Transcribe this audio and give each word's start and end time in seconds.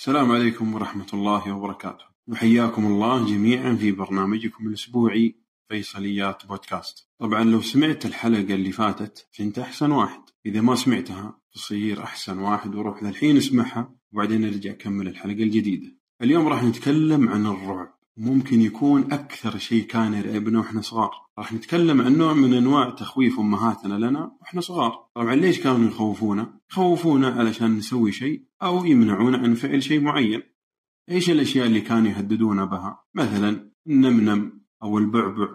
السلام 0.00 0.32
عليكم 0.32 0.74
ورحمة 0.74 1.06
الله 1.14 1.52
وبركاته. 1.52 2.04
وحياكم 2.26 2.86
الله 2.86 3.26
جميعا 3.26 3.74
في 3.74 3.92
برنامجكم 3.92 4.68
الأسبوعي 4.68 5.36
فيصليات 5.68 6.46
بودكاست. 6.46 7.08
طبعا 7.18 7.44
لو 7.44 7.60
سمعت 7.60 8.06
الحلقة 8.06 8.54
اللي 8.54 8.72
فاتت 8.72 9.28
فانت 9.32 9.58
أحسن 9.58 9.90
واحد. 9.90 10.20
إذا 10.46 10.60
ما 10.60 10.74
سمعتها 10.74 11.40
تصير 11.52 12.02
أحسن 12.02 12.38
واحد 12.38 12.74
وروح 12.74 13.02
للحين 13.02 13.36
اسمعها 13.36 13.94
وبعدين 14.12 14.40
نرجع 14.40 14.72
كمل 14.72 15.08
الحلقة 15.08 15.42
الجديدة. 15.42 15.96
اليوم 16.22 16.48
راح 16.48 16.64
نتكلم 16.64 17.28
عن 17.28 17.46
الرعب. 17.46 17.99
ممكن 18.20 18.60
يكون 18.60 19.12
أكثر 19.12 19.58
شيء 19.58 19.84
كان 19.84 20.14
يرعبنا 20.14 20.58
وإحنا 20.58 20.80
صغار. 20.80 21.10
راح 21.38 21.52
نتكلم 21.52 22.00
عن 22.00 22.18
نوع 22.18 22.32
من 22.32 22.54
أنواع 22.54 22.90
تخويف 22.90 23.40
أمهاتنا 23.40 23.94
لنا 23.94 24.36
وإحنا 24.40 24.60
صغار. 24.60 25.06
طبعا 25.14 25.34
ليش 25.34 25.60
كانوا 25.60 25.88
يخوفونا؟ 25.88 26.60
يخوفونا 26.70 27.28
علشان 27.28 27.76
نسوي 27.76 28.12
شيء 28.12 28.44
أو 28.62 28.84
يمنعونا 28.84 29.38
عن 29.38 29.54
فعل 29.54 29.82
شيء 29.82 30.00
معين. 30.00 30.42
إيش 31.10 31.30
الأشياء 31.30 31.66
اللي 31.66 31.80
كانوا 31.80 32.10
يهددونا 32.10 32.64
بها؟ 32.64 33.02
مثلا 33.14 33.70
النمنم 33.86 34.60
أو 34.82 34.98
البعبع 34.98 35.48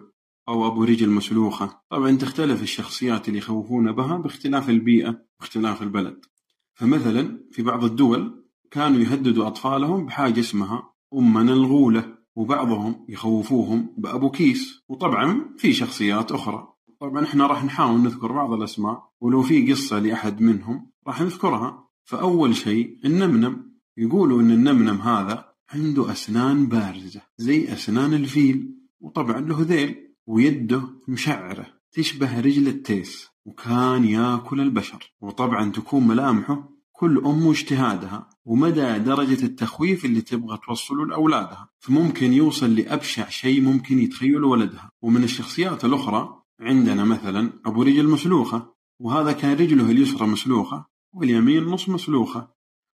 أو 0.47 0.67
أبو 0.67 0.83
رجل 0.83 1.09
مسلوخة. 1.09 1.81
طبعا 1.89 2.11
تختلف 2.11 2.63
الشخصيات 2.63 3.27
اللي 3.27 3.39
يخوفونا 3.39 3.91
بها 3.91 4.17
باختلاف 4.17 4.69
البيئة 4.69 5.25
واختلاف 5.39 5.81
البلد. 5.81 6.25
فمثلا 6.73 7.47
في 7.51 7.63
بعض 7.63 7.83
الدول 7.83 8.45
كانوا 8.71 9.01
يهددوا 9.01 9.47
أطفالهم 9.47 10.05
بحاجة 10.05 10.39
اسمها 10.39 10.93
أمنا 11.13 11.53
الغولة. 11.53 12.24
وبعضهم 12.35 13.05
يخوفوهم 13.09 13.93
بأبو 13.97 14.29
كيس 14.29 14.83
وطبعا 14.89 15.55
في 15.57 15.73
شخصيات 15.73 16.31
أخرى. 16.31 16.73
طبعا 16.99 17.23
إحنا 17.23 17.47
راح 17.47 17.63
نحاول 17.63 17.99
نذكر 17.99 18.31
بعض 18.31 18.53
الأسماء 18.53 19.03
ولو 19.21 19.41
في 19.41 19.71
قصة 19.71 19.99
لأحد 19.99 20.41
منهم 20.41 20.91
راح 21.07 21.21
نذكرها. 21.21 21.89
فأول 22.03 22.55
شيء 22.55 22.99
النمنم. 23.05 23.75
يقولوا 23.97 24.41
أن 24.41 24.51
النمنم 24.51 25.01
هذا 25.01 25.45
عنده 25.69 26.11
أسنان 26.11 26.67
بارزة 26.67 27.21
زي 27.37 27.73
أسنان 27.73 28.13
الفيل 28.13 28.75
وطبعا 28.99 29.41
له 29.41 29.61
ذيل 29.61 29.95
ويده 30.27 30.83
مشعرة 31.07 31.67
تشبه 31.91 32.39
رجل 32.39 32.67
التيس 32.67 33.27
وكان 33.45 34.05
يأكل 34.05 34.61
البشر. 34.61 35.13
وطبعا 35.21 35.71
تكون 35.71 36.07
ملامحه 36.07 36.74
كل 36.97 37.17
أم 37.25 37.45
واجتهادها 37.45 38.29
ومدى 38.45 38.99
درجة 38.99 39.45
التخويف 39.45 40.05
اللي 40.05 40.21
تبغى 40.21 40.59
توصله 40.67 41.05
لأولادها. 41.05 41.69
فممكن 41.79 42.33
يوصل 42.33 42.75
لأبشع 42.75 43.29
شيء 43.29 43.61
ممكن 43.61 43.99
يتخيله 43.99 44.47
ولدها. 44.47 44.89
ومن 45.01 45.23
الشخصيات 45.23 45.85
الأخرى 45.85 46.41
عندنا 46.59 47.03
مثلا 47.03 47.49
أبو 47.65 47.83
رجل 47.83 48.07
مسلوخة 48.07 48.75
وهذا 48.99 49.31
كان 49.31 49.57
رجله 49.57 49.91
اليسرى 49.91 50.27
مسلوخة 50.27 50.85
واليمين 51.13 51.63
نص 51.63 51.89
مسلوخة 51.89 52.47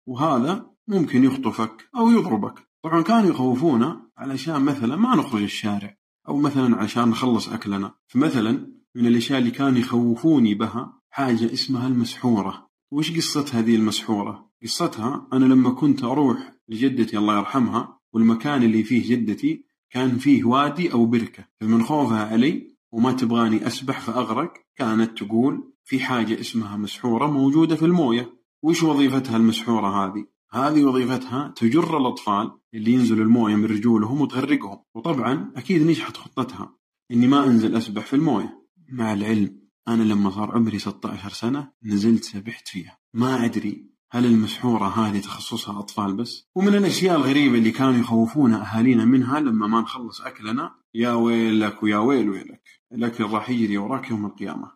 وهذا 0.06 0.70
ممكن 0.88 1.24
يخطفك 1.24 1.88
أو 1.96 2.10
يضربك. 2.10 2.68
طبعا 2.82 3.02
كانوا 3.02 3.30
يخوفونا 3.30 4.10
علشان 4.16 4.64
مثلا 4.64 4.96
ما 4.96 5.16
نخرج 5.16 5.42
الشارع 5.42 5.96
أو 6.28 6.36
مثلا 6.36 6.76
عشان 6.76 7.08
نخلص 7.08 7.48
أكلنا. 7.48 7.94
فمثلا 8.06 8.50
من 8.94 9.06
الأشياء 9.06 9.38
اللي 9.38 9.50
كانوا 9.50 9.78
يخوفوني 9.78 10.54
بها 10.54 11.00
حاجة 11.10 11.52
اسمها 11.52 11.88
المسحورة. 11.88 12.67
وش 12.90 13.16
قصة 13.16 13.46
هذه 13.52 13.76
المسحورة؟ 13.76 14.50
قصتها 14.62 15.28
أنا 15.32 15.44
لما 15.44 15.70
كنت 15.70 16.04
أروح 16.04 16.52
لجدتي 16.68 17.18
الله 17.18 17.38
يرحمها 17.38 17.98
والمكان 18.12 18.62
اللي 18.62 18.82
فيه 18.82 19.10
جدتي 19.10 19.64
كان 19.90 20.18
فيه 20.18 20.44
وادي 20.44 20.92
أو 20.92 21.06
بركة 21.06 21.44
فمن 21.60 21.82
خوفها 21.82 22.24
علي 22.24 22.76
وما 22.92 23.12
تبغاني 23.12 23.66
أسبح 23.66 24.00
فأغرق 24.00 24.52
كانت 24.76 25.18
تقول 25.18 25.72
في 25.84 26.00
حاجة 26.00 26.40
اسمها 26.40 26.76
مسحورة 26.76 27.26
موجودة 27.26 27.76
في 27.76 27.84
الموية 27.84 28.32
وش 28.62 28.82
وظيفتها 28.82 29.36
المسحورة 29.36 30.06
هذه؟ 30.06 30.26
هذه 30.50 30.84
وظيفتها 30.84 31.54
تجر 31.56 31.98
الأطفال 31.98 32.50
اللي 32.74 32.92
ينزلوا 32.92 33.24
الموية 33.24 33.54
من 33.54 33.64
رجولهم 33.64 34.20
وتغرقهم 34.20 34.78
وطبعا 34.94 35.52
أكيد 35.56 35.82
نجحت 35.82 36.16
خطتها 36.16 36.74
إني 37.10 37.26
ما 37.26 37.46
أنزل 37.46 37.76
أسبح 37.76 38.06
في 38.06 38.16
الموية 38.16 38.62
مع 38.88 39.12
العلم 39.12 39.67
أنا 39.88 40.02
لما 40.02 40.30
صار 40.30 40.50
عمري 40.50 40.78
16 40.78 41.30
سنة 41.30 41.72
نزلت 41.84 42.24
سبحت 42.24 42.68
فيها. 42.68 42.98
ما 43.14 43.44
أدري 43.44 43.86
هل 44.10 44.26
المسحورة 44.26 44.86
هذه 44.88 45.20
تخصصها 45.20 45.78
أطفال 45.78 46.14
بس؟ 46.14 46.48
ومن 46.54 46.74
الأشياء 46.74 47.16
الغريبة 47.16 47.58
اللي 47.58 47.70
كانوا 47.70 48.00
يخوفون 48.00 48.54
أهالينا 48.54 49.04
منها 49.04 49.40
لما 49.40 49.66
ما 49.66 49.80
نخلص 49.80 50.20
أكلنا 50.20 50.74
يا 50.94 51.12
ويلك 51.12 51.82
ويا 51.82 51.98
ويل 51.98 52.30
ويلك 52.30 52.62
الأكل 52.92 53.24
راح 53.24 53.50
يجري 53.50 53.78
وراك 53.78 54.10
يوم 54.10 54.26
القيامة. 54.26 54.72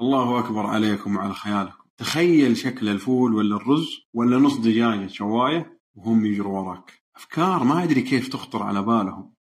الله 0.00 0.38
أكبر 0.38 0.66
عليكم 0.66 1.16
وعلى 1.16 1.34
خيالكم. 1.34 1.84
تخيل 1.96 2.56
شكل 2.56 2.88
الفول 2.88 3.34
ولا 3.34 3.56
الرز 3.56 3.88
ولا 4.14 4.38
نص 4.38 4.56
دجاجة 4.56 5.06
شواية 5.06 5.80
وهم 5.94 6.26
يجروا 6.26 6.60
وراك. 6.60 6.92
أفكار 7.16 7.64
ما 7.64 7.82
أدري 7.84 8.02
كيف 8.02 8.28
تخطر 8.28 8.62
على 8.62 8.82
بالهم. 8.82 9.37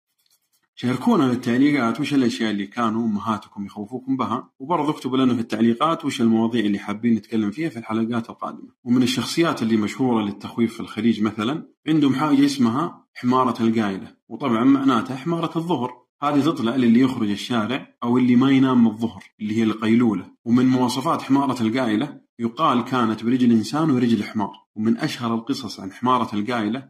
شاركونا 0.75 1.29
في 1.29 1.35
التعليقات 1.35 2.01
وش 2.01 2.15
الأشياء 2.15 2.51
اللي 2.51 2.67
كانوا 2.67 3.07
أمهاتكم 3.07 3.67
يخوفوكم 3.67 4.17
بها 4.17 4.51
وبرضه 4.59 4.91
اكتبوا 4.91 5.19
لنا 5.19 5.35
في 5.35 5.41
التعليقات 5.41 6.05
وش 6.05 6.21
المواضيع 6.21 6.65
اللي 6.65 6.79
حابين 6.79 7.15
نتكلم 7.15 7.51
فيها 7.51 7.69
في 7.69 7.79
الحلقات 7.79 8.31
القادمة. 8.31 8.69
ومن 8.85 9.03
الشخصيات 9.03 9.63
اللي 9.63 9.77
مشهورة 9.77 10.23
للتخويف 10.23 10.75
في 10.75 10.81
الخليج 10.81 11.23
مثلا 11.23 11.69
عندهم 11.89 12.15
حاجة 12.15 12.45
اسمها 12.45 13.07
حمارة 13.15 13.63
القايلة 13.63 14.17
وطبعا 14.29 14.65
معناتها 14.65 15.17
حمارة 15.17 15.59
الظهر. 15.59 16.03
هذه 16.23 16.41
تطلع 16.41 16.77
للي 16.77 17.01
يخرج 17.01 17.31
الشارع 17.31 17.95
أو 18.03 18.19
اللي 18.19 18.37
ما 18.37 18.51
ينام 18.51 18.85
من 18.85 18.91
الظهر 18.91 19.25
اللي 19.41 19.59
هي 19.59 19.63
القيلولة. 19.63 20.33
ومن 20.45 20.67
مواصفات 20.67 21.23
حمارة 21.23 21.63
القايلة 21.63 22.21
يقال 22.39 22.85
كانت 22.85 23.25
برجل 23.25 23.53
إنسان 23.53 23.91
ورجل 23.91 24.25
حمار. 24.25 24.53
ومن 24.75 24.97
أشهر 24.99 25.35
القصص 25.35 25.81
عن 25.81 25.93
حمارة 25.93 26.35
القايلة 26.35 26.89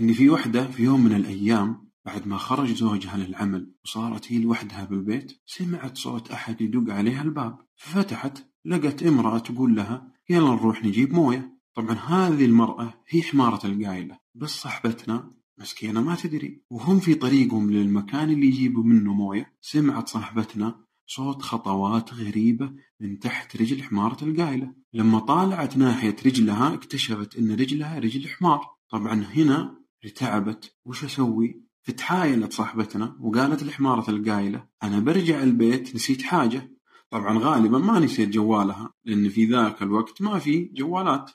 إن 0.00 0.12
في 0.12 0.30
وحدة 0.30 0.66
في 0.66 0.82
يوم 0.82 1.04
من 1.04 1.14
الأيام 1.14 1.87
بعد 2.08 2.26
ما 2.26 2.36
خرج 2.36 2.72
زوجها 2.74 3.16
للعمل 3.16 3.72
وصارت 3.84 4.32
هي 4.32 4.38
لوحدها 4.38 4.84
بالبيت 4.84 5.40
سمعت 5.46 5.98
صوت 5.98 6.30
أحد 6.30 6.60
يدق 6.60 6.94
عليها 6.94 7.22
الباب. 7.22 7.58
ففتحت 7.76 8.46
لقت 8.64 9.02
امرأة 9.02 9.38
تقول 9.38 9.76
لها 9.76 10.12
يلا 10.30 10.50
نروح 10.50 10.84
نجيب 10.84 11.12
موية. 11.12 11.58
طبعا 11.74 11.94
هذه 11.94 12.44
المرأة 12.44 12.94
هي 13.08 13.22
حمارة 13.22 13.66
القايلة 13.66 14.18
بس 14.34 14.50
صاحبتنا 14.50 15.32
مسكينة 15.58 16.00
ما 16.00 16.14
تدري. 16.14 16.62
وهم 16.70 17.00
في 17.00 17.14
طريقهم 17.14 17.70
للمكان 17.70 18.30
اللي 18.30 18.46
يجيبوا 18.46 18.84
منه 18.84 19.14
موية. 19.14 19.52
سمعت 19.60 20.08
صاحبتنا 20.08 20.84
صوت 21.06 21.42
خطوات 21.42 22.14
غريبة 22.14 22.72
من 23.00 23.18
تحت 23.18 23.56
رجل 23.56 23.82
حمارة 23.82 24.24
القايلة. 24.24 24.74
لما 24.92 25.18
طالعت 25.18 25.76
ناحية 25.76 26.16
رجلها 26.26 26.74
اكتشفت 26.74 27.36
إن 27.36 27.52
رجلها 27.52 27.98
رجل 27.98 28.28
حمار. 28.28 28.66
طبعا 28.90 29.14
هنا 29.14 29.78
ارتعبت 30.04 30.76
وش 30.84 31.04
أسوي؟ 31.04 31.67
فتحايلت 31.88 32.52
صاحبتنا 32.52 33.16
وقالت 33.20 33.62
لحمارة 33.62 34.10
القايلة 34.10 34.66
أنا 34.82 34.98
برجع 34.98 35.42
البيت 35.42 35.94
نسيت 35.94 36.22
حاجة. 36.22 36.72
طبعا 37.10 37.38
غالبا 37.38 37.78
ما 37.78 37.98
نسيت 37.98 38.28
جوالها 38.28 38.92
لأن 39.04 39.28
في 39.28 39.44
ذاك 39.44 39.82
الوقت 39.82 40.22
ما 40.22 40.38
في 40.38 40.70
جوالات. 40.74 41.30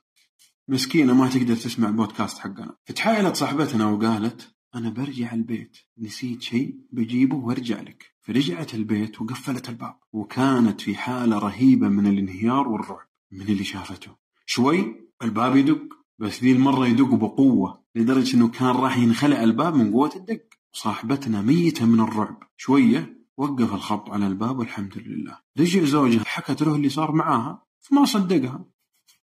مسكينة 0.68 1.14
ما 1.14 1.30
تقدر 1.30 1.56
تسمع 1.56 1.90
بودكاست 1.90 2.38
حقنا. 2.38 2.76
فتحايلت 2.86 3.36
صاحبتنا 3.36 3.86
وقالت 3.88 4.56
أنا 4.76 4.90
برجع 4.90 5.34
البيت 5.34 5.78
نسيت 5.98 6.42
شيء 6.42 6.76
بجيبه 6.92 7.36
وارجع 7.36 7.82
لك. 7.82 8.14
فرجعت 8.22 8.74
البيت 8.74 9.22
وقفلت 9.22 9.70
الباب 9.70 9.96
وكانت 10.12 10.82
في 10.82 10.96
حالة 10.96 11.40
رهيبة 11.40 11.88
من 11.88 12.08
الانهيار 12.08 12.68
والرعب 12.68 13.08
من 13.32 13.42
اللي 13.42 13.64
شافته. 13.64 14.12
شوي 14.46 14.96
الباب 15.24 15.56
يدق 15.56 15.84
بس 16.20 16.44
ذي 16.44 16.52
المرة 16.52 16.88
يدق 16.88 17.14
بقوة. 17.16 17.83
لدرجة 17.96 18.36
إنه 18.36 18.48
كان 18.48 18.68
راح 18.68 18.98
ينخلع 18.98 19.44
الباب 19.44 19.76
من 19.76 19.92
قوة 19.92 20.12
الدق. 20.16 20.46
صاحبتنا 20.72 21.42
ميتة 21.42 21.86
من 21.86 22.00
الرعب. 22.00 22.44
شوية 22.58 23.24
وقف 23.38 23.74
الخبط 23.74 24.10
على 24.10 24.28
الباب 24.28 24.60
والحمد 24.60 24.98
لله. 24.98 25.40
رجع 25.60 25.84
زوجها 25.84 26.24
حكت 26.26 26.64
له 26.64 26.76
اللي 26.76 26.90
صار 26.90 27.12
معاها 27.12 27.66
فما 27.80 28.06
صدقها. 28.06 28.66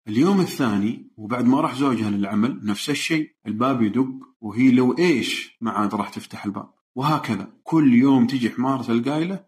اليوم 0.08 0.40
الثاني 0.40 1.10
وبعد 1.16 1.46
ما 1.46 1.60
راح 1.60 1.74
زوجها 1.74 2.10
للعمل 2.10 2.60
نفس 2.64 2.90
الشيء. 2.90 3.30
الباب 3.46 3.82
يدق 3.82 4.08
وهي 4.40 4.70
لو 4.70 4.98
إيش 4.98 5.58
ما 5.60 5.70
عاد 5.70 5.94
راح 5.94 6.08
تفتح 6.08 6.44
الباب. 6.44 6.70
وهكذا. 6.94 7.52
كل 7.62 7.94
يوم 7.94 8.26
تجي 8.26 8.50
حمارة 8.50 8.92
القايلة 8.92 9.44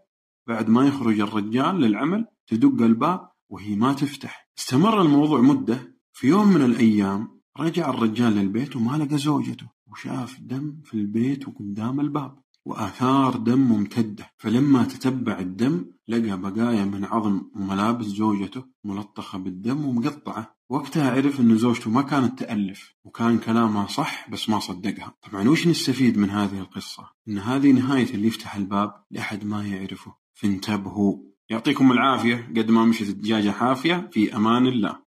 بعد 0.46 0.68
ما 0.68 0.86
يخرج 0.86 1.20
الرجال 1.20 1.80
للعمل 1.80 2.26
تدق 2.46 2.82
الباب 2.82 3.28
وهي 3.48 3.76
ما 3.76 3.92
تفتح. 3.92 4.50
استمر 4.58 5.02
الموضوع 5.02 5.40
مدة. 5.40 5.96
في 6.12 6.26
يوم 6.28 6.48
من 6.48 6.62
الأيام 6.64 7.41
رجع 7.58 7.90
الرجال 7.90 8.32
للبيت 8.32 8.76
وما 8.76 8.96
لقى 8.96 9.18
زوجته 9.18 9.66
وشاف 9.92 10.40
دم 10.40 10.80
في 10.84 10.94
البيت 10.94 11.48
وقدام 11.48 12.00
الباب 12.00 12.42
وآثار 12.64 13.36
دم 13.36 13.58
ممتدة. 13.58 14.30
فلما 14.36 14.84
تتبع 14.84 15.38
الدم 15.38 15.84
لقى 16.08 16.40
بقايا 16.40 16.84
من 16.84 17.04
عظم 17.04 17.42
وملابس 17.56 18.06
زوجته 18.06 18.64
ملطخة 18.84 19.38
بالدم 19.38 19.84
ومقطعة. 19.84 20.56
وقتها 20.68 21.10
عرف 21.10 21.40
أن 21.40 21.56
زوجته 21.56 21.90
ما 21.90 22.02
كانت 22.02 22.38
تألف 22.38 22.94
وكان 23.04 23.38
كلامها 23.38 23.86
صح 23.86 24.30
بس 24.30 24.48
ما 24.48 24.58
صدقها. 24.58 25.14
طبعا 25.22 25.48
وش 25.48 25.66
نستفيد 25.66 26.18
من 26.18 26.30
هذه 26.30 26.58
القصة؟ 26.58 27.06
أن 27.28 27.38
هذه 27.38 27.72
نهاية 27.72 28.14
اللي 28.14 28.26
يفتح 28.26 28.56
الباب 28.56 28.94
لأحد 29.10 29.44
ما 29.44 29.66
يعرفه. 29.66 30.14
فانتبهوا. 30.34 31.18
يعطيكم 31.50 31.92
العافية 31.92 32.52
قد 32.56 32.70
ما 32.70 32.84
مشت 32.84 33.08
الدجاجة 33.08 33.50
حافية. 33.50 34.10
في 34.12 34.36
أمان 34.36 34.66
الله. 34.66 34.98